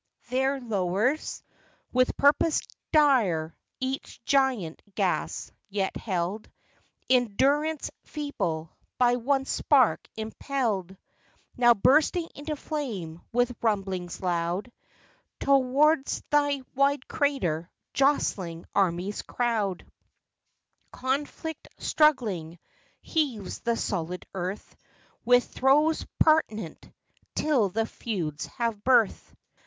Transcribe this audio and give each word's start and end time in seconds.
There 0.31 0.59
lowers, 0.59 1.43
With 1.93 2.17
purpose 2.17 2.59
dire, 2.91 3.55
each 3.79 4.19
giant 4.25 4.81
Gas, 4.95 5.51
yet 5.69 5.95
held 5.95 6.49
In 7.07 7.35
durance 7.35 7.91
feeble; 8.05 8.71
by 8.97 9.17
one 9.17 9.45
spark 9.45 10.07
impelled 10.17 10.97
Now 11.55 11.75
bursting 11.75 12.29
into 12.33 12.55
flame, 12.55 13.21
with 13.31 13.55
rumblings 13.61 14.21
loud, 14.23 14.71
Tow'rds 15.39 16.23
thy 16.31 16.63
wide 16.73 17.07
crater 17.07 17.69
jostling 17.93 18.65
armies 18.73 19.21
crowd, 19.21 19.85
Conflict 20.91 21.67
struggling. 21.77 22.57
Heaves 23.03 23.59
the 23.59 23.77
solid 23.77 24.25
earth 24.33 24.75
With 25.25 25.43
throes 25.45 26.07
parturient, 26.19 26.91
till 27.35 27.69
the 27.69 27.85
feuds 27.85 28.47
have 28.47 28.83
birth. 28.83 29.35